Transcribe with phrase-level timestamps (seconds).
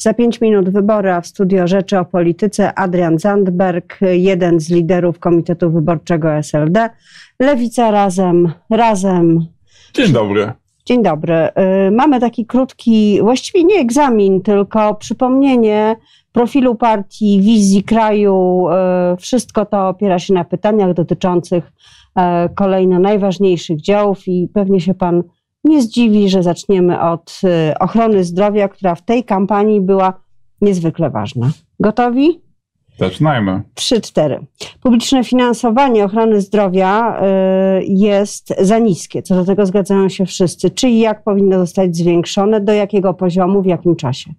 [0.00, 5.18] Za pięć minut wybory, a w studio Rzeczy o Polityce Adrian Zandberg, jeden z liderów
[5.18, 6.90] Komitetu Wyborczego SLD.
[7.40, 9.46] Lewica razem, razem.
[9.94, 10.52] Dzień dobry.
[10.84, 11.34] Dzień dobry.
[11.88, 15.96] Y, mamy taki krótki, właściwie nie egzamin, tylko przypomnienie
[16.32, 18.66] profilu partii, wizji kraju.
[19.12, 22.20] Y, wszystko to opiera się na pytaniach dotyczących y,
[22.54, 25.22] kolejno najważniejszych działów i pewnie się pan
[25.64, 27.40] nie zdziwi, że zaczniemy od
[27.80, 30.20] ochrony zdrowia, która w tej kampanii była
[30.60, 31.50] niezwykle ważna.
[31.80, 32.40] Gotowi?
[32.98, 33.62] Zaczynajmy.
[33.74, 34.38] 3-4.
[34.82, 39.22] Publiczne finansowanie ochrony zdrowia y, jest za niskie.
[39.22, 40.70] Co do tego zgadzają się wszyscy.
[40.70, 44.30] Czy i jak powinno zostać zwiększone, do jakiego poziomu, w jakim czasie?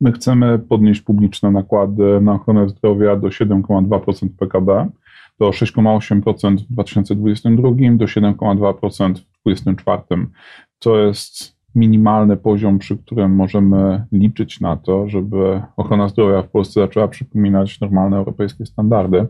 [0.00, 4.88] My chcemy podnieść publiczne nakłady na ochronę zdrowia do 7,2% PKB,
[5.40, 10.02] do 6,8% w 2022, do 7,2% w 2024.
[10.78, 16.80] To jest minimalny poziom, przy którym możemy liczyć na to, żeby ochrona zdrowia w Polsce
[16.80, 19.26] zaczęła przypominać normalne europejskie standardy.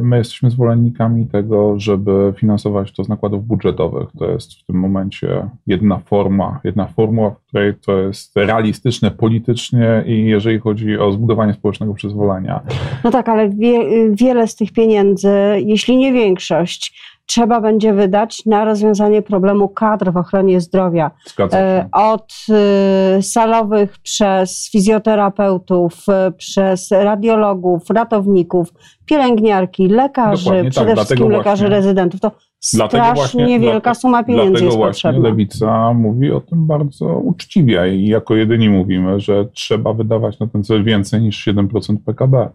[0.00, 4.08] My jesteśmy zwolennikami tego, żeby finansować to z nakładów budżetowych.
[4.18, 10.04] To jest w tym momencie jedna forma, jedna formuła, w której to jest realistyczne politycznie
[10.06, 12.60] i jeżeli chodzi o zbudowanie społecznego przyzwolenia.
[13.04, 13.78] No tak, ale wie,
[14.10, 15.30] wiele z tych pieniędzy,
[15.64, 21.10] jeśli nie większość, trzeba będzie wydać na rozwiązanie problemu kadr w ochronie zdrowia.
[21.52, 28.68] E, od e, salowych przez fizjoterapeutów, e, przez radiologów, ratowników,
[29.06, 32.20] pielęgniarki, lekarzy, Dokładnie przede tak, wszystkim lekarzy właśnie, rezydentów.
[32.20, 32.30] To
[32.60, 35.28] strasznie właśnie, wielka suma pieniędzy dlatego jest właśnie potrzebna.
[35.28, 40.64] Lewica mówi o tym bardzo uczciwie i jako jedyni mówimy, że trzeba wydawać na ten
[40.64, 42.48] cel więcej niż 7% PKB,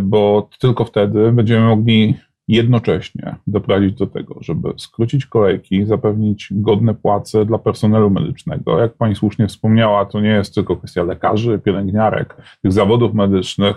[0.00, 2.14] bo tylko wtedy będziemy mogli
[2.48, 8.78] jednocześnie doprowadzić do tego, żeby skrócić kolejki, zapewnić godne płace dla personelu medycznego.
[8.78, 13.76] Jak pani słusznie wspomniała, to nie jest tylko kwestia lekarzy, pielęgniarek, tych zawodów medycznych,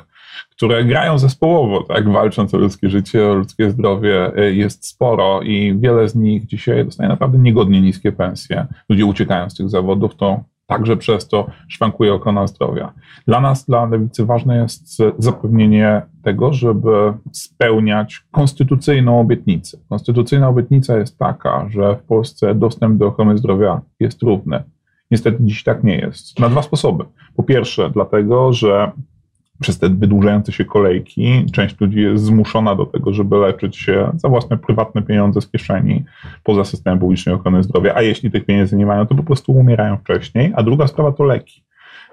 [0.51, 6.09] które grają zespołowo, tak, walcząc o ludzkie życie, o ludzkie zdrowie, jest sporo i wiele
[6.09, 8.65] z nich dzisiaj dostaje naprawdę niegodnie niskie pensje.
[8.89, 12.93] Ludzie uciekają z tych zawodów, to Także przez to szwankuje ochrona zdrowia.
[13.27, 19.77] Dla nas, dla lewicy, ważne jest zapewnienie tego, żeby spełniać konstytucyjną obietnicę.
[19.89, 24.63] Konstytucyjna obietnica jest taka, że w Polsce dostęp do ochrony zdrowia jest równy.
[25.11, 26.39] Niestety dziś tak nie jest.
[26.39, 27.05] Na dwa sposoby.
[27.35, 28.91] Po pierwsze, dlatego, że
[29.59, 34.29] przez te wydłużające się kolejki część ludzi jest zmuszona do tego, żeby leczyć się za
[34.29, 36.03] własne prywatne pieniądze z kieszeni
[36.43, 39.97] poza systemem publicznej ochrony zdrowia, a jeśli tych pieniędzy nie mają, to po prostu umierają
[39.97, 40.53] wcześniej.
[40.55, 41.67] A druga sprawa to leki.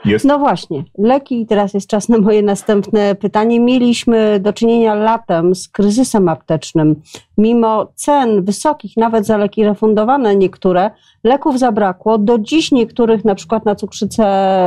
[0.05, 0.25] Jest...
[0.25, 3.61] No właśnie, leki i teraz jest czas na moje następne pytanie.
[3.61, 6.97] Mieliśmy do czynienia latem z kryzysem aptecznym.
[7.39, 10.91] Mimo cen wysokich, nawet za leki refundowane niektóre,
[11.25, 12.19] leków zabrakło.
[12.19, 14.25] Do dziś niektórych, na przykład na cukrzycę,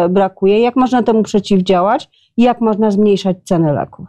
[0.10, 0.60] brakuje.
[0.60, 4.08] Jak można temu przeciwdziałać jak można zmniejszać ceny leków?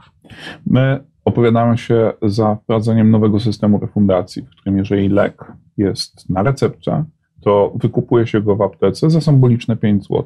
[0.66, 7.04] My opowiadamy się za wprowadzeniem nowego systemu refundacji, w którym jeżeli lek jest na receptę,
[7.40, 10.24] to wykupuje się go w aptece za symboliczne 5 zł.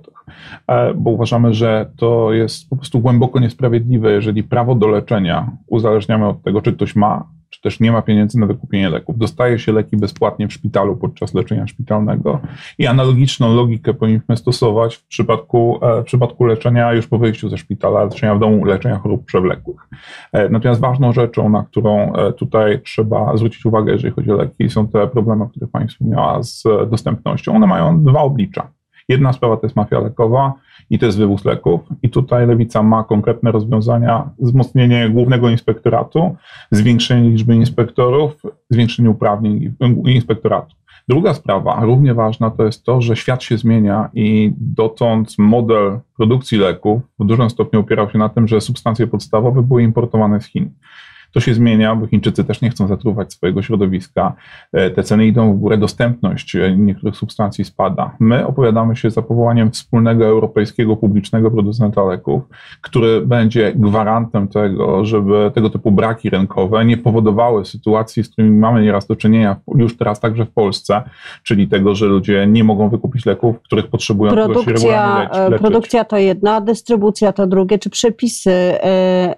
[0.66, 6.28] E, bo uważamy, że to jest po prostu głęboko niesprawiedliwe, jeżeli prawo do leczenia uzależniamy
[6.28, 9.18] od tego, czy ktoś ma czy też nie ma pieniędzy na wykupienie leków.
[9.18, 12.40] Dostaje się leki bezpłatnie w szpitalu podczas leczenia szpitalnego
[12.78, 17.58] i analogiczną logikę powinniśmy stosować w przypadku, e, w przypadku leczenia już po wyjściu ze
[17.58, 19.88] szpitala, leczenia w domu, leczenia chorób przewlekłych.
[20.32, 24.70] E, natomiast ważną rzeczą, na którą e, tutaj trzeba zwrócić uwagę, jeżeli chodzi o leki,
[24.70, 27.56] są te problemy, o których Pani wspomniała z dostępnością.
[27.56, 28.70] One mają dwa oblicza.
[29.08, 30.52] Jedna sprawa to jest mafia lekowa,
[30.92, 31.80] i to jest wywóz leków.
[32.02, 36.36] I tutaj Lewica ma konkretne rozwiązania, wzmocnienie głównego inspektoratu,
[36.70, 39.74] zwiększenie liczby inspektorów, zwiększenie uprawnień
[40.06, 40.74] inspektoratu.
[41.08, 46.58] Druga sprawa, równie ważna, to jest to, że świat się zmienia i dotąd model produkcji
[46.58, 50.70] leków w dużym stopniu opierał się na tym, że substancje podstawowe były importowane z Chin.
[51.32, 54.32] To się zmienia, bo Chińczycy też nie chcą zatruwać swojego środowiska.
[54.72, 58.16] E, te ceny idą w górę, dostępność e, niektórych substancji spada.
[58.20, 62.42] My opowiadamy się za powołaniem wspólnego europejskiego publicznego producenta leków,
[62.80, 68.82] który będzie gwarantem tego, żeby tego typu braki rynkowe nie powodowały sytuacji, z którymi mamy
[68.82, 71.02] nieraz do czynienia już teraz także w Polsce,
[71.42, 75.60] czyli tego, że ludzie nie mogą wykupić leków, których potrzebują, produkcja, się leczyć.
[75.60, 77.78] Produkcja to jedno, dystrybucja to drugie.
[77.78, 78.52] Czy przepisy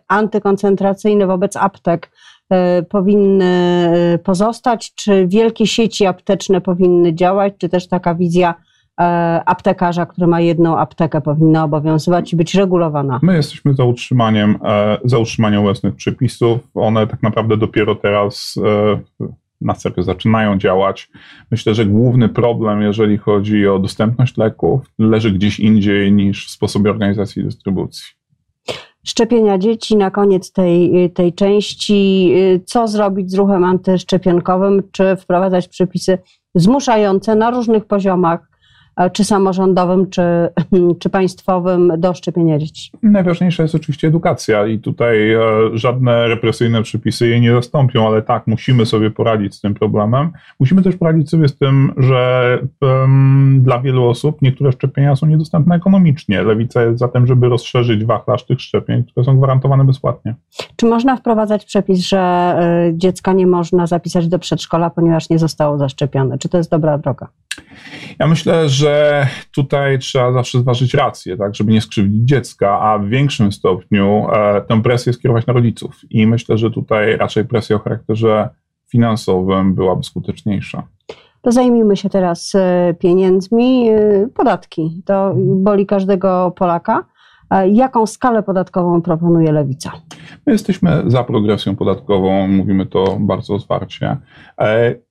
[0.09, 2.11] antykoncentracyjne wobec aptek aptek
[2.51, 8.55] e, powinny e, pozostać, czy wielkie sieci apteczne powinny działać, czy też taka wizja
[9.01, 9.05] e,
[9.47, 13.21] aptekarza, który ma jedną aptekę, powinna obowiązywać i być regulowana.
[13.23, 14.59] My jesteśmy za utrzymaniem,
[15.05, 16.61] za utrzymaniem obecnych przepisów.
[16.75, 18.55] One tak naprawdę dopiero teraz
[19.61, 21.11] na serio zaczynają działać.
[21.51, 26.91] Myślę, że główny problem, jeżeli chodzi o dostępność leków, leży gdzieś indziej niż w sposobie
[26.91, 28.24] organizacji dystrybucji
[29.05, 32.33] szczepienia dzieci na koniec tej, tej części.
[32.67, 34.83] Co zrobić z ruchem antyszczepionkowym?
[34.93, 36.19] Czy wprowadzać przepisy
[36.55, 38.54] zmuszające na różnych poziomach
[39.13, 40.23] czy samorządowym, czy,
[41.01, 42.91] czy państwowym do szczepienia dzieci?
[43.03, 45.41] Najważniejsza jest oczywiście edukacja i tutaj e,
[45.73, 50.31] żadne represyjne przepisy jej nie zastąpią, ale tak, musimy sobie poradzić z tym problemem.
[50.61, 55.75] Musimy też poradzić sobie z tym, że um, dla wielu osób niektóre szczepienia są niedostępne
[55.75, 56.43] ekonomicznie.
[56.43, 60.35] Lewica jest za tym, żeby rozszerzyć wachlarz tych szczepień, które są gwarantowane bezpłatnie.
[60.77, 62.55] Czy można wprowadzać przepis, że
[62.91, 66.39] y, dziecka nie można zapisać do przedszkola, ponieważ nie zostało zaszczepione?
[66.39, 67.29] Czy to jest dobra droga?
[68.19, 68.84] Ja myślę, że
[69.55, 74.63] tutaj trzeba zawsze zważyć rację, tak, żeby nie skrzywdzić dziecka, a w większym stopniu e,
[74.69, 76.01] tę presję skierować na rodziców.
[76.11, 78.49] I myślę, że tutaj raczej presja o charakterze
[78.89, 80.83] finansowym byłaby skuteczniejsza.
[81.43, 83.89] To zajmijmy się teraz e, pieniędzmi.
[83.89, 87.05] E, podatki to boli każdego Polaka.
[87.51, 89.93] E, jaką skalę podatkową proponuje Lewica?
[90.47, 94.17] My jesteśmy za progresją podatkową, mówimy to bardzo otwarcie.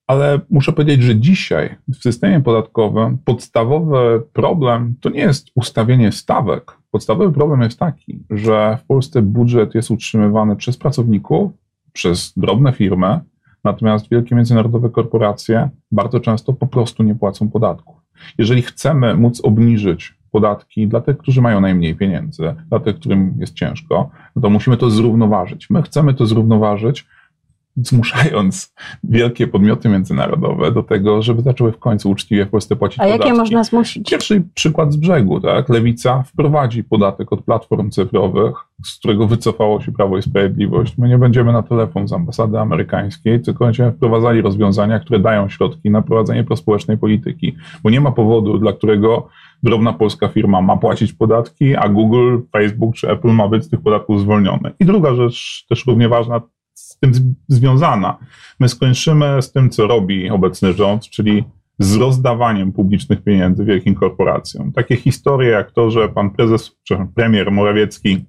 [0.07, 6.77] Ale muszę powiedzieć, że dzisiaj w systemie podatkowym podstawowy problem to nie jest ustawienie stawek.
[6.91, 11.51] Podstawowy problem jest taki, że w Polsce budżet jest utrzymywany przez pracowników,
[11.93, 13.19] przez drobne firmy,
[13.63, 17.95] natomiast wielkie międzynarodowe korporacje bardzo często po prostu nie płacą podatków.
[18.37, 23.53] Jeżeli chcemy móc obniżyć podatki dla tych, którzy mają najmniej pieniędzy, dla tych, którym jest
[23.53, 25.69] ciężko, no to musimy to zrównoważyć.
[25.69, 27.05] My chcemy to zrównoważyć
[27.75, 28.73] zmuszając
[29.03, 33.27] wielkie podmioty międzynarodowe do tego, żeby zaczęły w końcu uczciwie w Polsce płacić A podatki.
[33.27, 34.09] jakie można zmusić?
[34.09, 35.69] Pierwszy przykład z brzegu, tak?
[35.69, 38.55] Lewica wprowadzi podatek od platform cyfrowych,
[38.85, 40.97] z którego wycofało się Prawo i Sprawiedliwość.
[40.97, 45.89] My nie będziemy na telefon z ambasady amerykańskiej, tylko będziemy wprowadzali rozwiązania, które dają środki
[45.89, 49.27] na prowadzenie prospołecznej polityki, bo nie ma powodu, dla którego
[49.63, 53.81] drobna polska firma ma płacić podatki, a Google, Facebook czy Apple ma być z tych
[53.81, 54.71] podatków zwolniony.
[54.79, 56.41] I druga rzecz, też równie ważna,
[56.83, 58.17] z tym związana.
[58.59, 61.43] My skończymy z tym, co robi obecny rząd, czyli
[61.79, 64.71] z rozdawaniem publicznych pieniędzy wielkim korporacjom.
[64.71, 66.71] Takie historie jak to, że pan prezes,
[67.15, 68.25] premier Morawiecki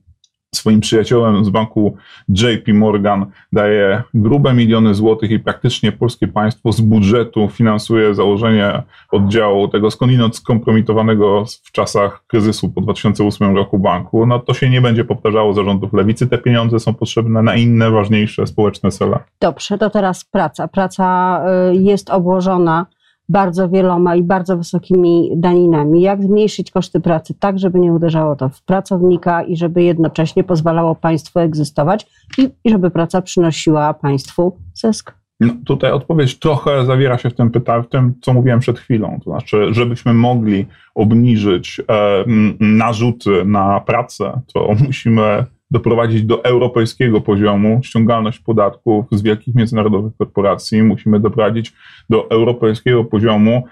[0.56, 1.96] swoim przyjaciołem z banku
[2.28, 9.68] JP Morgan daje grube miliony złotych i praktycznie polskie państwo z budżetu finansuje założenie oddziału
[9.68, 15.04] tego skądinąd skompromitowanego w czasach kryzysu po 2008 roku banku, no to się nie będzie
[15.04, 16.26] powtarzało zarządów lewicy.
[16.26, 19.18] Te pieniądze są potrzebne na inne, ważniejsze społeczne cele.
[19.40, 20.68] Dobrze, to teraz praca.
[20.68, 21.40] Praca
[21.72, 22.86] y, jest obłożona
[23.28, 26.02] bardzo wieloma i bardzo wysokimi daninami.
[26.02, 30.94] Jak zmniejszyć koszty pracy tak, żeby nie uderzało to w pracownika i żeby jednocześnie pozwalało
[30.94, 32.06] państwu egzystować
[32.38, 35.14] i, i żeby praca przynosiła państwu zysk?
[35.40, 39.20] No, tutaj odpowiedź trochę zawiera się w tym, pyta- w tym, co mówiłem przed chwilą.
[39.24, 42.24] To znaczy, żebyśmy mogli obniżyć e,
[42.60, 50.82] narzuty na pracę, to musimy doprowadzić do europejskiego poziomu ściągalność podatków z wielkich międzynarodowych korporacji.
[50.82, 51.72] Musimy doprowadzić
[52.10, 53.64] do europejskiego poziomu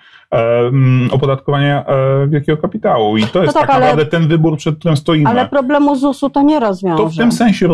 [1.11, 3.17] opodatkowania e, wielkiego kapitału.
[3.17, 5.31] I to jest no tak, tak naprawdę ten wybór, przed którym stoimy.
[5.31, 7.02] Ale problemu ZUS-u to nie rozwiąże.
[7.02, 7.69] To w tym sensie,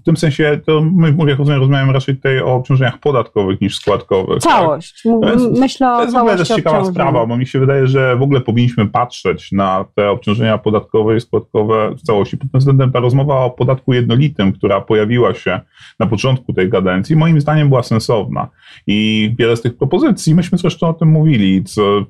[0.00, 4.42] w tym sensie to my, jak rozumiem, rozmawiamy raczej tutaj o obciążeniach podatkowych niż składkowych.
[4.42, 4.52] Tak?
[4.52, 5.02] Całość.
[5.02, 5.32] Tak?
[5.32, 8.16] Jest, Myślę o To jest w ogóle też ciekawa sprawa, bo mi się wydaje, że
[8.16, 12.36] w ogóle powinniśmy patrzeć na te obciążenia podatkowe i składkowe w całości.
[12.36, 15.60] Pod tym względem ta rozmowa o podatku jednolitym, która pojawiła się
[15.98, 18.48] na początku tej kadencji, moim zdaniem była sensowna.
[18.86, 22.04] I wiele z tych propozycji, myśmy zresztą o tym mówili, co,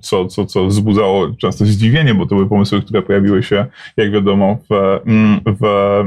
[0.00, 4.58] co, co, co wzbudzało często zdziwienie, bo to były pomysły, które pojawiły się, jak wiadomo,
[4.70, 5.00] w,
[5.60, 5.62] w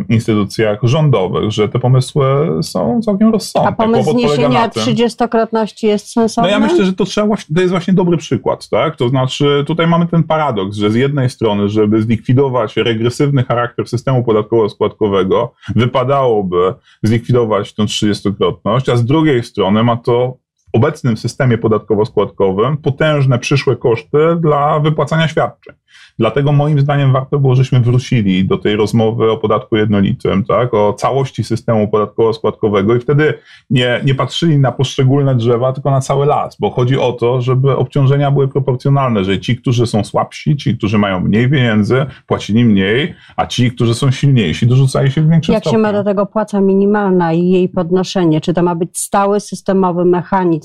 [0.09, 2.25] instytucjach rządowych, że te pomysły
[2.61, 3.69] są całkiem rozsądne.
[3.69, 6.51] A pomysł zniesienia trzydziestokrotności jest sensowny?
[6.51, 8.95] No ja myślę, że to trzeba, to jest właśnie dobry przykład, tak?
[8.95, 14.23] To znaczy, tutaj mamy ten paradoks, że z jednej strony, żeby zlikwidować regresywny charakter systemu
[14.23, 20.37] podatkowo-składkowego, wypadałoby zlikwidować tę trzydziestokrotność, a z drugiej strony ma to
[20.75, 25.75] obecnym systemie podatkowo-składkowym potężne przyszłe koszty dla wypłacania świadczeń.
[26.19, 30.93] Dlatego moim zdaniem warto było, żeśmy wrócili do tej rozmowy o podatku jednolitym, tak, o
[30.93, 33.33] całości systemu podatkowo-składkowego i wtedy
[33.69, 37.75] nie, nie patrzyli na poszczególne drzewa, tylko na cały las, bo chodzi o to, żeby
[37.75, 43.15] obciążenia były proporcjonalne, że ci, którzy są słabsi, ci, którzy mają mniej pieniędzy, płacili mniej,
[43.35, 45.77] a ci, którzy są silniejsi, dorzucali się w większym Jak stopniu.
[45.79, 48.41] się ma do tego płaca minimalna i jej podnoszenie?
[48.41, 50.64] Czy to ma być stały systemowy mechanizm,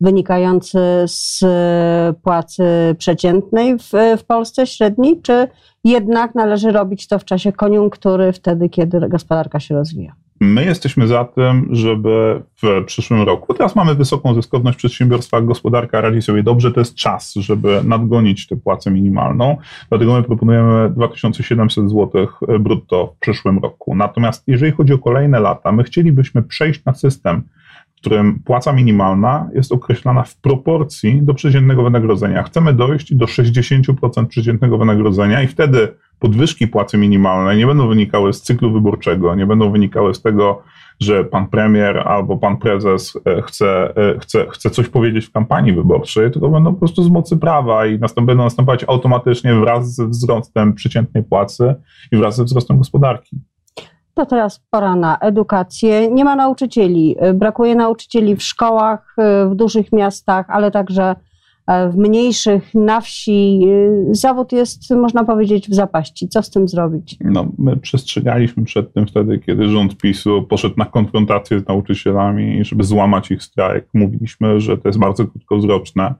[0.00, 1.44] wynikający z
[2.22, 2.64] płacy
[2.98, 5.48] przeciętnej w, w Polsce średniej, czy
[5.84, 10.12] jednak należy robić to w czasie koniunktury, wtedy, kiedy gospodarka się rozwija?
[10.40, 16.22] My jesteśmy za tym, żeby w przyszłym roku, teraz mamy wysoką zyskowność przedsiębiorstwa, gospodarka radzi
[16.22, 19.56] sobie dobrze, to jest czas, żeby nadgonić tę płacę minimalną,
[19.88, 22.26] dlatego my proponujemy 2700 zł
[22.60, 23.94] brutto w przyszłym roku.
[23.94, 27.42] Natomiast jeżeli chodzi o kolejne lata, my chcielibyśmy przejść na system,
[27.98, 32.42] w którym płaca minimalna jest określana w proporcji do przeciętnego wynagrodzenia.
[32.42, 35.88] Chcemy dojść do 60% przeciętnego wynagrodzenia i wtedy
[36.18, 40.62] podwyżki płacy minimalnej nie będą wynikały z cyklu wyborczego, nie będą wynikały z tego,
[41.00, 45.72] że pan premier albo pan prezes e, chce, e, chce, chce coś powiedzieć w kampanii
[45.72, 50.74] wyborczej, tylko będą po prostu z mocy prawa i będą następować automatycznie wraz ze wzrostem
[50.74, 51.74] przeciętnej płacy
[52.12, 53.40] i wraz ze wzrostem gospodarki.
[54.18, 56.10] To teraz pora na edukację.
[56.10, 57.16] Nie ma nauczycieli.
[57.34, 59.16] Brakuje nauczycieli w szkołach,
[59.50, 61.16] w dużych miastach, ale także
[61.90, 63.66] w mniejszych, na wsi.
[64.10, 66.28] Zawód jest, można powiedzieć, w zapaści.
[66.28, 67.16] Co z tym zrobić?
[67.20, 72.84] No, my przestrzegaliśmy przed tym wtedy, kiedy rząd PiSu poszedł na konfrontację z nauczycielami, żeby
[72.84, 73.88] złamać ich strajk.
[73.94, 76.14] Mówiliśmy, że to jest bardzo krótkowzroczne,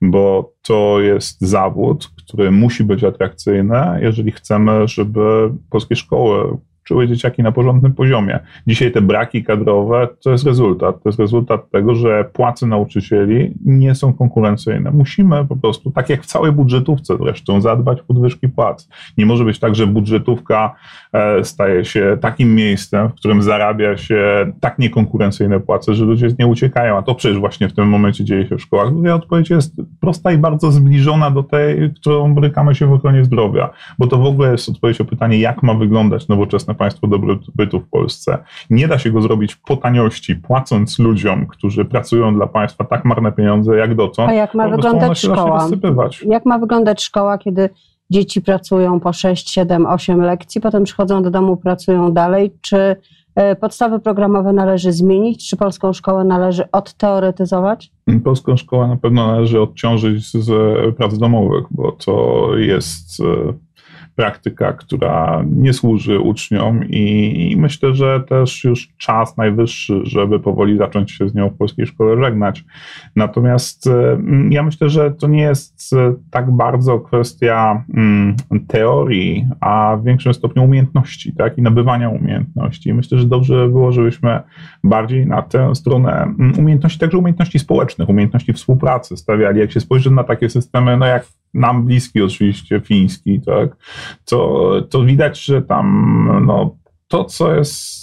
[0.00, 7.42] bo to jest zawód, który musi być atrakcyjny, jeżeli chcemy, żeby polskie szkoły uczyły dzieciaki
[7.42, 8.38] na porządnym poziomie.
[8.66, 11.02] Dzisiaj te braki kadrowe to jest rezultat.
[11.02, 14.90] To jest rezultat tego, że płace nauczycieli nie są konkurencyjne.
[14.90, 18.88] Musimy po prostu, tak jak w całej budżetówce zresztą, zadbać o podwyżki płac.
[19.18, 20.74] Nie może być tak, że budżetówka
[21.12, 26.46] e, staje się takim miejscem, w którym zarabia się tak niekonkurencyjne płace, że ludzie nie
[26.46, 26.96] uciekają.
[26.96, 28.90] A to przecież właśnie w tym momencie dzieje się w szkołach.
[28.90, 33.70] Druga odpowiedź jest prosta i bardzo zbliżona do tej, którą borykamy się w ochronie zdrowia,
[33.98, 37.88] bo to w ogóle jest odpowiedź o pytanie, jak ma wyglądać nowoczesne państwo dobrobytu w
[37.88, 38.38] Polsce.
[38.70, 43.32] Nie da się go zrobić po taniości, płacąc ludziom, którzy pracują dla państwa tak marne
[43.32, 44.30] pieniądze jak dotąd.
[44.30, 45.68] A jak ma wyglądać szkoła?
[46.26, 47.70] Jak ma wyglądać szkoła, kiedy
[48.10, 52.50] dzieci pracują po 6, 7, 8 lekcji, potem przychodzą do domu, pracują dalej?
[52.60, 52.96] Czy
[53.34, 55.48] e, podstawy programowe należy zmienić?
[55.48, 57.92] Czy polską szkołę należy odteoretyzować?
[58.24, 63.52] Polską szkołę na pewno należy odciążyć z prac domowych, bo to jest e,
[64.18, 70.78] praktyka, która nie służy uczniom i, i, myślę, że też już czas najwyższy, żeby powoli
[70.78, 72.64] zacząć się z nią w polskiej szkole żegnać.
[73.16, 74.18] Natomiast e,
[74.50, 80.34] ja myślę, że to nie jest e, tak bardzo kwestia mm, teorii, a w większym
[80.34, 82.94] stopniu umiejętności, tak, i nabywania umiejętności.
[82.94, 84.40] Myślę, że dobrze by było, żebyśmy
[84.84, 89.60] bardziej na tę stronę mm, umiejętności, także umiejętności społecznych, umiejętności współpracy stawiali.
[89.60, 93.76] Jak się spojrzy na takie systemy, no jak nam bliski oczywiście, fiński, tak,
[94.24, 96.76] to, to widać, że tam no,
[97.08, 97.98] to, co jest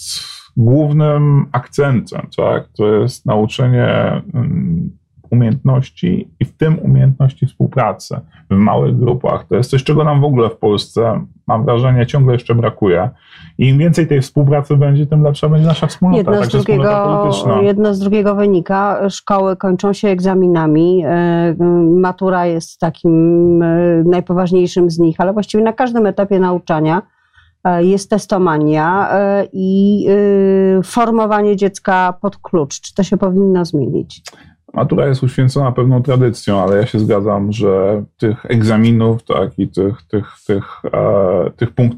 [0.57, 4.97] głównym akcentem, tak, to jest nauczenie mm,
[5.35, 9.47] umiejętności i w tym umiejętności współpracy w małych grupach.
[9.47, 13.09] To jest coś, czego nam w ogóle w Polsce, mam wrażenie, ciągle jeszcze brakuje.
[13.57, 17.29] I im więcej tej współpracy będzie, tym lepsza będzie nasza wspólnota, jedno z drugiego,
[17.61, 19.09] Jedno z drugiego wynika.
[19.09, 21.03] Szkoły kończą się egzaminami.
[21.05, 21.55] E,
[21.99, 27.01] matura jest takim e, najpoważniejszym z nich, ale właściwie na każdym etapie nauczania
[27.63, 29.09] e, jest testomania
[29.53, 30.07] i
[30.83, 32.81] formowanie dziecka pod klucz.
[32.81, 34.21] Czy to się powinno zmienić?
[34.75, 40.01] Matura jest uświęcona pewną tradycją, ale ja się zgadzam, że tych egzaminów tak, i tych,
[40.01, 41.97] tych, tych, e, tych punkt,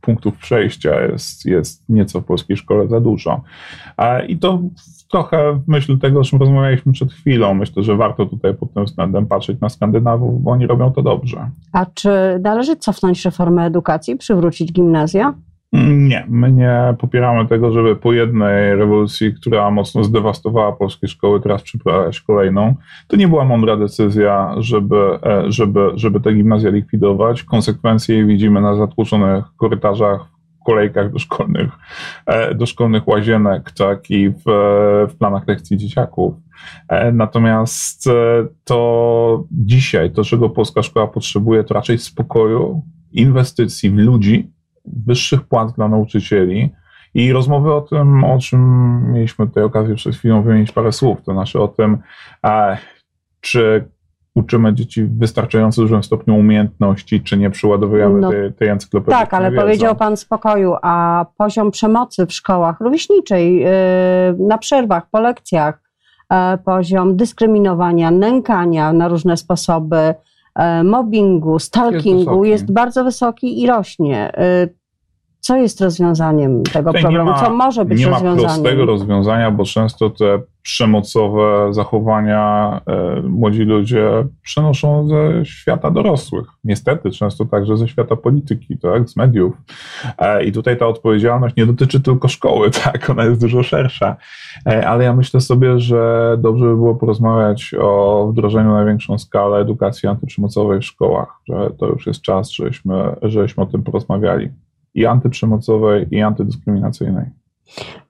[0.00, 3.40] punktów przejścia jest, jest nieco w polskiej szkole za dużo.
[3.98, 4.60] E, I to
[5.10, 7.54] trochę w myśl tego, o czym rozmawialiśmy przed chwilą.
[7.54, 11.50] Myślę, że warto tutaj pod tym względem patrzeć na Skandynawów, bo oni robią to dobrze.
[11.72, 12.10] A czy
[12.42, 15.34] należy cofnąć reformę edukacji przywrócić gimnazja?
[15.72, 21.62] Nie, my nie popieramy tego, żeby po jednej rewolucji, która mocno zdewastowała polskie szkoły, teraz
[21.62, 22.74] przyprawiać kolejną.
[23.08, 27.42] To nie była mądra decyzja, żeby, e, żeby, żeby te gimnazja likwidować.
[27.42, 30.20] Konsekwencje widzimy na zatłoczonych korytarzach,
[30.66, 31.70] kolejkach do szkolnych,
[32.26, 34.42] e, do szkolnych łazienek, tak i w,
[35.10, 36.34] w planach lekcji dzieciaków.
[36.88, 38.08] E, natomiast
[38.64, 42.82] to dzisiaj, to czego polska szkoła potrzebuje, to raczej spokoju,
[43.12, 44.55] inwestycji w ludzi,
[45.06, 46.72] wyższych płac dla nauczycieli
[47.14, 51.32] i rozmowy o tym, o czym mieliśmy tutaj okazję przed chwilą wymienić parę słów, to
[51.32, 51.98] znaczy o tym,
[53.40, 53.88] czy
[54.34, 59.20] uczymy dzieci w wystarczająco dużym stopniu umiejętności, czy nie przyładowujemy no, tej, tej encyklopedii.
[59.20, 59.62] Tak, ale wiedzą.
[59.62, 63.68] powiedział Pan spokoju, a poziom przemocy w szkołach rówieśniczej, yy,
[64.38, 65.82] na przerwach, po lekcjach,
[66.30, 70.14] yy, poziom dyskryminowania, nękania na różne sposoby, E,
[70.84, 74.32] mobbingu, stalkingu jest, jest bardzo wysoki i rośnie.
[75.46, 77.30] Co jest rozwiązaniem tego Tutaj problemu?
[77.30, 78.38] Ma, Co może być nie rozwiązaniem?
[78.38, 84.10] Nie ma prostego rozwiązania, bo często te przemocowe zachowania e, młodzi ludzie
[84.42, 86.46] przenoszą ze świata dorosłych.
[86.64, 89.54] Niestety, często także ze świata polityki, tak, z mediów.
[90.18, 94.16] E, I tutaj ta odpowiedzialność nie dotyczy tylko szkoły, tak, ona jest dużo szersza.
[94.66, 99.58] E, ale ja myślę sobie, że dobrze by było porozmawiać o wdrożeniu na większą skalę
[99.58, 104.50] edukacji antyprzemocowej w szkołach, że to już jest czas, żebyśmy, żebyśmy o tym porozmawiali.
[104.96, 107.24] I antyprzemocowej, i antydyskryminacyjnej.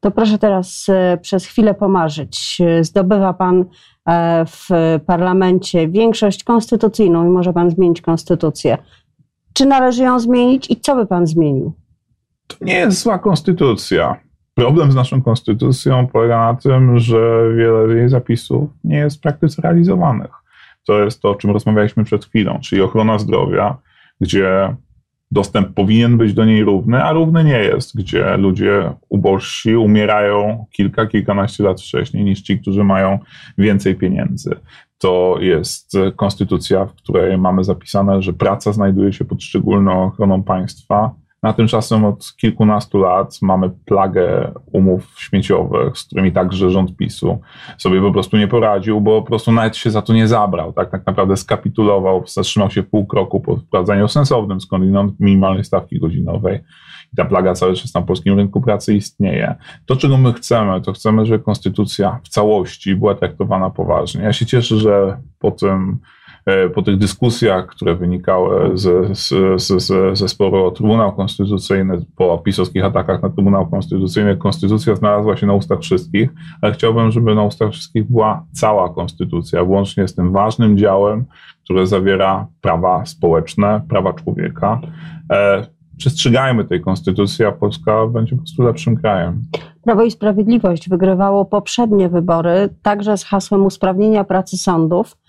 [0.01, 2.59] To proszę teraz e, przez chwilę pomarzyć.
[2.81, 3.65] Zdobywa Pan
[4.09, 4.69] e, w
[5.07, 8.79] parlamencie większość konstytucyjną i może Pan zmienić konstytucję.
[9.53, 11.73] Czy należy ją zmienić i co by Pan zmienił?
[12.47, 14.21] To nie jest zła konstytucja.
[14.55, 19.63] Problem z naszą konstytucją polega na tym, że wiele jej zapisów nie jest w praktyce
[19.63, 20.31] realizowanych.
[20.87, 23.79] To jest to, o czym rozmawialiśmy przed chwilą, czyli ochrona zdrowia,
[24.21, 24.77] gdzie
[25.31, 31.07] dostęp powinien być do niej równy, a równy nie jest, gdzie ludzie ubożsi umierają kilka,
[31.07, 33.19] kilkanaście lat wcześniej niż ci, którzy mają
[33.59, 34.57] więcej pieniędzy.
[34.99, 41.15] To jest konstytucja, w której mamy zapisane, że praca znajduje się pod szczególną ochroną państwa,
[41.43, 47.41] na tymczasem od kilkunastu lat mamy plagę umów śmieciowych, z którymi także rząd PiSu
[47.79, 50.73] sobie po prostu nie poradził, bo po prostu nawet się za to nie zabrał.
[50.73, 56.61] Tak, tak naprawdę skapitulował, zatrzymał się pół kroku po wprowadzeniu sensownym skądinąd minimalnej stawki godzinowej.
[57.13, 59.55] I ta plaga cały czas na polskim rynku pracy istnieje.
[59.87, 64.23] To, czego my chcemy, to chcemy, żeby konstytucja w całości była traktowana poważnie.
[64.23, 65.99] Ja się cieszę, że po tym
[66.75, 69.15] po tych dyskusjach, które wynikały ze,
[69.59, 75.37] ze, ze, ze sporu o Trybunał Konstytucyjny, po pisowskich atakach na Trybunał Konstytucyjny, konstytucja znalazła
[75.37, 76.31] się na ustach wszystkich,
[76.63, 81.25] ale chciałbym, żeby na ustach wszystkich była cała konstytucja, włącznie z tym ważnym działem,
[81.65, 84.81] które zawiera prawa społeczne, prawa człowieka.
[85.33, 89.43] E, przestrzegajmy tej konstytucji, a Polska będzie po prostu lepszym krajem.
[89.83, 95.26] Prawo i Sprawiedliwość wygrywało poprzednie wybory, także z hasłem usprawnienia pracy sądów E,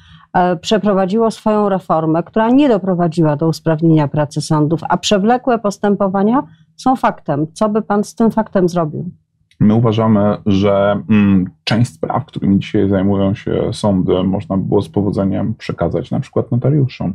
[0.62, 6.44] przeprowadziło swoją reformę, która nie doprowadziła do usprawnienia pracy sądów, a przewlekłe postępowania
[6.76, 7.48] są faktem.
[7.54, 9.12] Co by pan z tym faktem zrobił?
[9.60, 14.90] My uważamy, że mm, część spraw, którymi dzisiaj zajmują się sądy, można by było z
[14.90, 17.14] powodzeniem przekazać na przykład notariuszom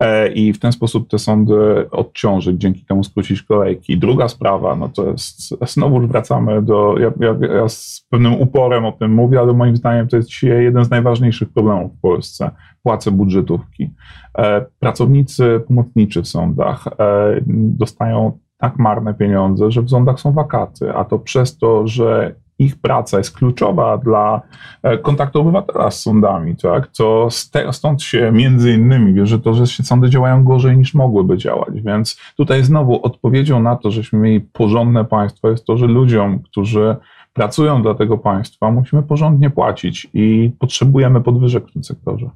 [0.00, 3.98] e, i w ten sposób te sądy odciążyć, dzięki temu skrócić kolejki.
[3.98, 8.92] Druga sprawa, no to jest, znowu wracamy do, ja, ja, ja z pewnym uporem o
[8.92, 12.50] tym mówię, ale moim zdaniem to jest dzisiaj jeden z najważniejszych problemów w Polsce.
[12.82, 13.90] Płace budżetówki.
[14.38, 20.94] E, pracownicy pomocniczy w sądach e, dostają tak marne pieniądze, że w sądach są wakaty,
[20.94, 24.40] a to przez to, że ich praca jest kluczowa dla
[24.82, 26.86] e, kontaktu obywatela z sądami, tak?
[26.86, 27.28] To
[27.72, 31.82] stąd się między innymi bierze to, że się sądy działają gorzej niż mogłyby działać.
[31.82, 36.96] Więc tutaj znowu odpowiedzią na to, żeśmy mieli porządne państwo, jest to, że ludziom, którzy
[37.32, 42.30] pracują dla tego państwa, musimy porządnie płacić i potrzebujemy podwyżek w tym sektorze.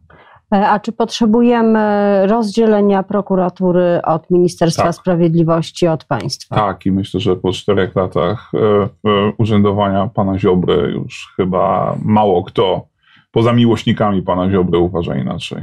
[0.52, 1.80] E, a czy potrzebujemy
[2.26, 4.94] rozdzielenia prokuratury od Ministerstwa tak.
[4.94, 6.56] Sprawiedliwości od państwa?
[6.56, 8.88] Tak, i myślę, że po czterech latach e,
[9.38, 12.86] urzędowania pana Ziobry już chyba mało kto
[13.30, 15.58] poza miłośnikami pana Ziobry uważa inaczej.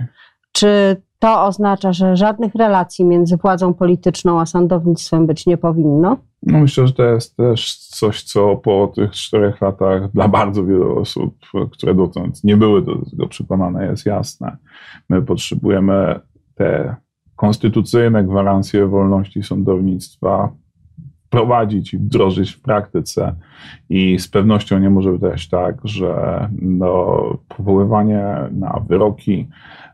[0.52, 6.18] Czy to oznacza, że żadnych relacji między władzą polityczną a sądownictwem być nie powinno?
[6.44, 11.00] No myślę, że to jest też coś, co po tych czterech latach dla bardzo wielu
[11.00, 11.36] osób,
[11.72, 14.58] które dotąd nie były do tego przekonane, jest jasne.
[15.10, 16.20] My potrzebujemy
[16.56, 16.96] te
[17.36, 20.52] konstytucyjne gwarancje wolności sądownictwa
[21.30, 23.36] prowadzić i wdrożyć w praktyce.
[23.90, 29.48] I z pewnością nie może być tak, że no, powoływanie na wyroki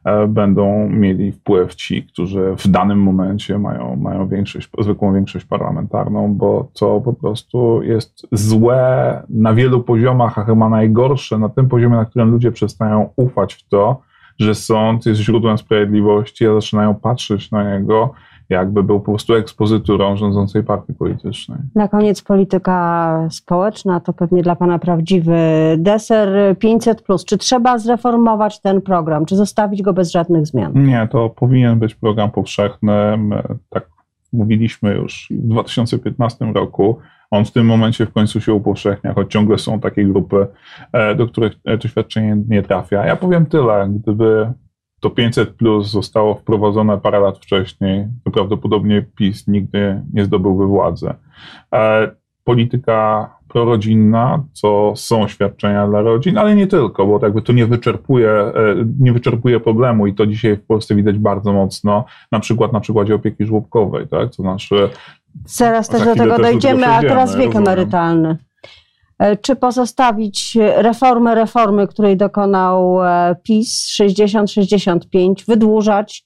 [0.06, 6.34] E, będą mieli wpływ ci, którzy w danym momencie mają, mają większość, zwykłą większość parlamentarną,
[6.34, 11.96] bo to po prostu jest złe na wielu poziomach, a chyba najgorsze na tym poziomie,
[11.96, 14.02] na którym ludzie przestają ufać w to,
[14.40, 18.14] że sąd jest źródłem sprawiedliwości, a zaczynają patrzeć na niego
[18.50, 21.58] jakby był po prostu ekspozyturą rządzącej partii politycznej.
[21.76, 25.38] Na koniec polityka społeczna to pewnie dla Pana prawdziwy
[25.78, 27.04] deser 500.
[27.26, 30.86] Czy trzeba zreformować ten program, czy zostawić go bez żadnych zmian?
[30.86, 33.20] Nie, to powinien być program powszechny.
[33.70, 33.90] Tak
[34.34, 36.98] mówiliśmy już w 2015 roku.
[37.32, 40.48] On w tym momencie w końcu się upowszechnia, choć ciągle są takie grupy,
[40.94, 43.06] e, do których to świadczenie nie trafia.
[43.06, 44.54] Ja powiem tyle, gdyby
[45.00, 51.14] to 500 plus zostało wprowadzone parę lat wcześniej, to prawdopodobnie PiS nigdy nie zdobyłby władzy.
[51.74, 52.12] E,
[52.44, 58.30] polityka prorodzinna, co są świadczenia dla rodzin, ale nie tylko, bo jakby to nie wyczerpuje,
[58.30, 58.54] e,
[59.00, 63.16] nie wyczerpuje problemu i to dzisiaj w Polsce widać bardzo mocno, na przykład na przykładzie
[63.16, 64.36] opieki żłobkowej, tak?
[64.36, 64.90] To znaczy
[65.46, 68.38] Zaraz też do tego dojdziemy, a teraz wiek emerytalny.
[69.20, 76.26] E, czy pozostawić reformę reformy, której dokonał e, PiS 60-65, wydłużać?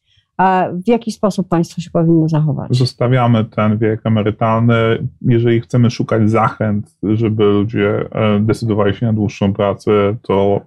[0.86, 2.78] W jaki sposób państwo się powinno zachować?
[2.78, 5.08] Zostawiamy ten wiek emerytalny.
[5.22, 10.62] Jeżeli chcemy szukać zachęt, żeby ludzie e, decydowali się na dłuższą pracę, to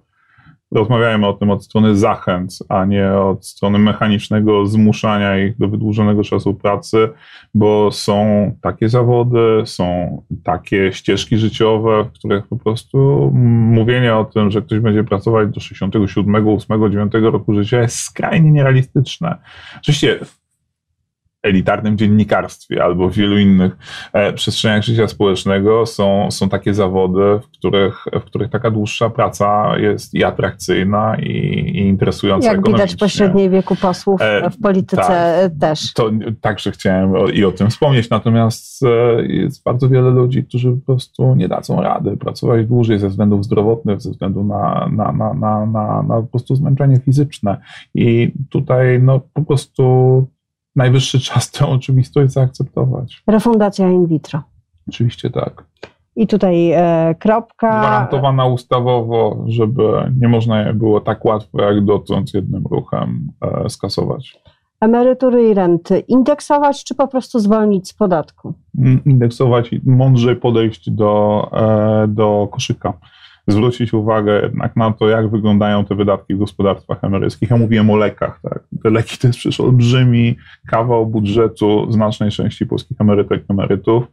[0.73, 6.23] rozmawiajmy o tym od strony zachęt, a nie od strony mechanicznego zmuszania ich do wydłużonego
[6.23, 7.09] czasu pracy,
[7.53, 14.51] bo są takie zawody, są takie ścieżki życiowe, w których po prostu mówienie o tym,
[14.51, 19.37] że ktoś będzie pracować do 67, 8, 9 roku życia jest skrajnie nierealistyczne.
[19.77, 20.19] Oczywiście
[21.43, 23.77] elitarnym dziennikarstwie albo w wielu innych
[24.13, 29.77] e, przestrzeniach życia społecznego są, są takie zawody, w których, w których taka dłuższa praca
[29.77, 35.01] jest i atrakcyjna, i, i interesująca Jak widać po średniej wieku posłów e, w polityce
[35.01, 35.93] tak, też.
[35.93, 40.85] To także chciałem i o tym wspomnieć, natomiast e, jest bardzo wiele ludzi, którzy po
[40.85, 45.65] prostu nie dadzą rady pracować dłużej ze względów zdrowotnych, ze względu na, na, na, na,
[45.65, 47.57] na, na po prostu zmęczenie fizyczne.
[47.95, 50.27] I tutaj no, po prostu
[50.75, 53.23] najwyższy czas tę oczywistość zaakceptować.
[53.27, 54.41] Refundacja in vitro.
[54.87, 55.63] Oczywiście tak.
[56.15, 57.79] I tutaj e, kropka.
[57.79, 59.83] Gwarantowana ustawowo, żeby
[60.21, 64.43] nie można je było tak łatwo jak dotąd jednym ruchem e, skasować.
[64.81, 68.53] Emerytury i renty indeksować, czy po prostu zwolnić z podatku?
[69.05, 72.93] Indeksować i mądrzej podejść do, e, do koszyka
[73.47, 77.49] zwrócić uwagę jednak na to, jak wyglądają te wydatki w gospodarstwach emeryckich.
[77.49, 78.39] Ja mówiłem o lekach.
[78.41, 78.63] Tak?
[78.83, 80.35] Te leki to jest przecież olbrzymi
[80.67, 84.03] kawał budżetu znacznej części polskich emerytek emerytów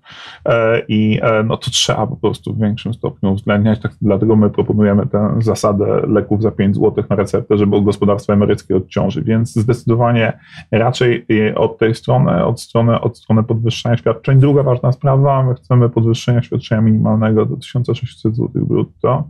[0.45, 3.81] e, i e, no, to trzeba po prostu w większym stopniu uwzględniać.
[3.81, 8.33] Tak, dlatego my proponujemy tę zasadę leków za 5 zł na receptę, żeby od gospodarstwa
[8.33, 9.25] emeryckie odciążyć.
[9.25, 10.33] Więc zdecydowanie
[10.73, 14.41] raczej od tej strony, od strony, od strony podwyższania świadczeń.
[14.41, 19.21] Druga ważna sprawa, my chcemy podwyższenia świadczenia minimalnego do 1600 zł brutto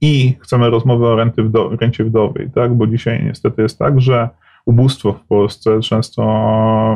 [0.00, 2.74] i chcemy rozmowy o renty wdo rencie wdowej, tak?
[2.74, 4.28] bo dzisiaj niestety jest tak, że
[4.66, 6.22] ubóstwo w Polsce często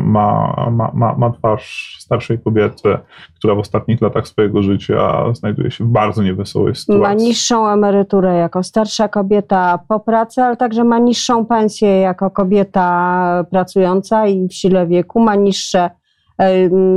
[0.05, 2.99] ma, ma, ma, ma twarz starszej kobiety,
[3.35, 7.03] która w ostatnich latach swojego życia znajduje się w bardzo niewesołej sytuacji.
[7.03, 13.45] Ma niższą emeryturę jako starsza kobieta po pracy, ale także ma niższą pensję jako kobieta
[13.51, 15.91] pracująca i w sile wieku, ma niższe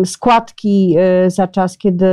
[0.06, 2.06] składki e, za czas, kiedy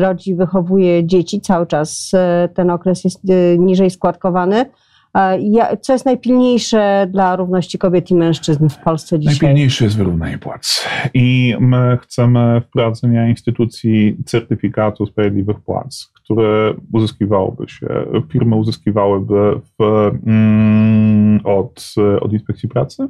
[0.00, 4.64] rodzi, wychowuje dzieci, cały czas e, ten okres jest e, niżej składkowany.
[5.80, 9.34] Co jest najpilniejsze dla równości kobiet i mężczyzn w Polsce dzisiaj?
[9.34, 10.88] Najpilniejsze jest wyrównanie płac.
[11.14, 17.86] I my chcemy wprowadzenia instytucji certyfikatu sprawiedliwych płac, które uzyskiwałoby się,
[18.28, 23.08] firmy uzyskiwałyby w, mm, od, od inspekcji pracy.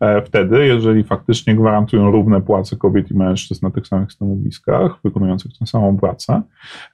[0.00, 5.58] E, wtedy, jeżeli faktycznie gwarantują równe płace kobiet i mężczyzn na tych samych stanowiskach, wykonujących
[5.58, 6.42] tę samą pracę,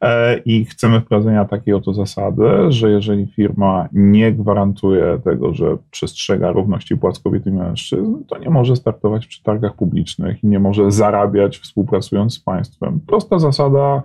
[0.00, 6.52] e, i chcemy wprowadzenia takiej oto zasady, że jeżeli firma nie gwarantuje tego, że przestrzega
[6.52, 10.90] równości płac kobiet i mężczyzn, to nie może startować w przetargach publicznych i nie może
[10.90, 13.00] zarabiać współpracując z państwem.
[13.06, 14.02] Prosta zasada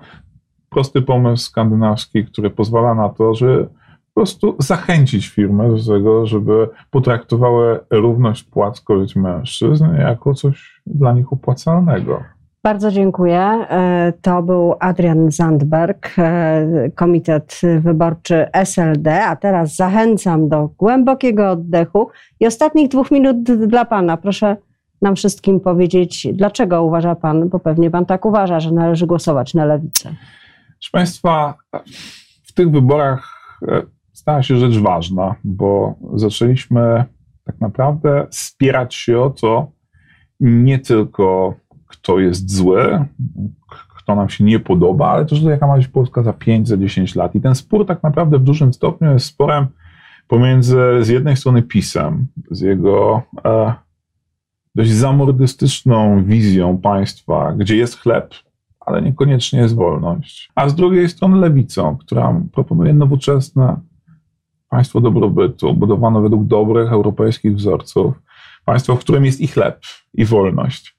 [0.69, 3.67] prosty pomysł skandynawski, który pozwala na to, że
[4.13, 10.81] po prostu zachęcić firmy do tego, żeby potraktowały równość płac kobiet i mężczyzn jako coś
[10.85, 12.23] dla nich opłacalnego.
[12.63, 13.39] Bardzo dziękuję.
[13.39, 22.09] E, to był Adrian Zandberg, e, Komitet Wyborczy SLD, a teraz zachęcam do głębokiego oddechu
[22.39, 24.17] i ostatnich dwóch minut dla Pana.
[24.17, 24.57] Proszę
[25.01, 29.65] nam wszystkim powiedzieć, dlaczego uważa Pan, bo pewnie Pan tak uważa, że należy głosować na
[29.65, 30.09] lewicę.
[30.79, 31.53] Proszę Państwa,
[32.43, 33.33] w tych wyborach
[33.67, 33.81] e,
[34.13, 37.05] stała się rzecz ważna, bo zaczęliśmy
[37.43, 39.71] tak naprawdę spierać się o to
[40.39, 41.55] nie tylko,
[41.87, 43.05] kto jest zły,
[43.97, 47.15] kto nam się nie podoba, ale też jaka ma być Polska za 5, za 10
[47.15, 47.35] lat.
[47.35, 49.67] I ten spór tak naprawdę w dużym stopniu jest sporem
[50.27, 53.73] pomiędzy z jednej strony PiSem, z jego e,
[54.75, 58.33] dość zamordystyczną wizją państwa, gdzie jest chleb,
[58.87, 60.51] ale niekoniecznie jest wolność.
[60.55, 63.79] A z drugiej strony lewicą, która proponuje nowoczesne
[64.69, 68.13] państwo dobrobytu, budowane według dobrych europejskich wzorców,
[68.65, 69.79] państwo, w którym jest i chleb,
[70.13, 70.97] i wolność.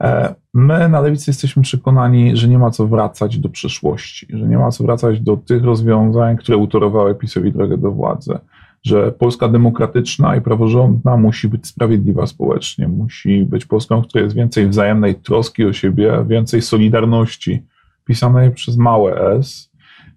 [0.00, 4.58] E, my na lewicy jesteśmy przekonani, że nie ma co wracać do przeszłości, że nie
[4.58, 8.38] ma co wracać do tych rozwiązań, które utorowały PiSowi drogę do władzy
[8.82, 14.36] że Polska demokratyczna i praworządna musi być sprawiedliwa społecznie, musi być Polską, w której jest
[14.36, 17.62] więcej wzajemnej troski o siebie, więcej solidarności,
[18.04, 19.70] pisanej przez małe s,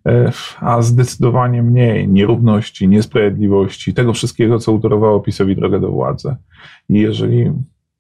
[0.08, 6.36] e, a zdecydowanie mniej nierówności, niesprawiedliwości, tego wszystkiego, co utorowało PiSowi drogę do władzy.
[6.90, 7.52] I jeżeli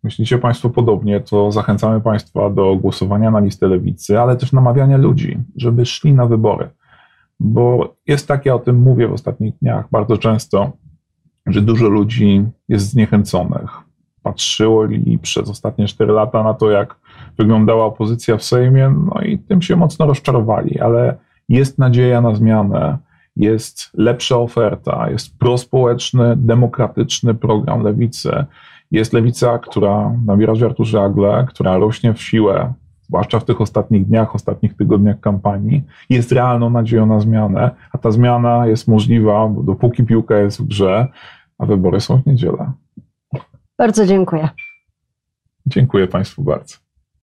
[0.04, 5.38] myślicie Państwo podobnie, to zachęcamy Państwa do głosowania na listę lewicy, ale też namawiania ludzi,
[5.56, 6.70] żeby szli na wybory.
[7.40, 10.72] Bo jest tak, ja o tym mówię w ostatnich dniach bardzo często,
[11.46, 13.70] że dużo ludzi jest zniechęconych.
[14.24, 17.00] Patrzyło i przez ostatnie 4 lata na to, jak
[17.38, 21.18] wyglądała opozycja w Sejmie, no i tym się mocno rozczarowali, ale
[21.50, 22.98] jest nadzieja na zmianę,
[23.36, 28.46] jest lepsza oferta, jest prospołeczny, demokratyczny program lewicy.
[28.92, 32.74] Jest lewica, która nabiera żartu żagle, która rośnie w siłę,
[33.08, 38.12] zwłaszcza w tych ostatnich dniach, ostatnich tygodniach kampanii, jest realną nadzieją na zmianę, a ta
[38.12, 41.08] zmiana jest możliwa, dopóki piłka jest w grze,
[41.58, 42.72] a wybory są w niedzielę.
[43.78, 44.50] Bardzo dziękuję.
[45.66, 46.83] Dziękuję Państwu bardzo.